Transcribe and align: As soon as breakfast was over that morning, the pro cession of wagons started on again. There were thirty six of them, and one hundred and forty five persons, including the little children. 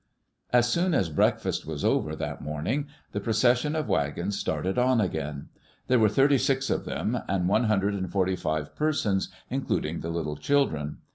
As 0.51 0.67
soon 0.67 0.95
as 0.95 1.09
breakfast 1.09 1.67
was 1.67 1.85
over 1.85 2.15
that 2.15 2.41
morning, 2.41 2.87
the 3.11 3.19
pro 3.19 3.33
cession 3.33 3.75
of 3.75 3.87
wagons 3.87 4.35
started 4.35 4.79
on 4.79 4.99
again. 4.99 5.49
There 5.85 5.99
were 5.99 6.09
thirty 6.09 6.39
six 6.39 6.71
of 6.71 6.85
them, 6.85 7.19
and 7.29 7.47
one 7.47 7.65
hundred 7.65 7.93
and 7.93 8.11
forty 8.11 8.35
five 8.35 8.75
persons, 8.75 9.29
including 9.51 9.99
the 9.99 10.09
little 10.09 10.37
children. 10.37 10.97